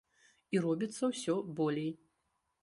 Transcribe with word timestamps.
І 0.55 0.61
робіцца 0.63 1.09
ўсё 1.11 1.35
болей. 1.61 1.91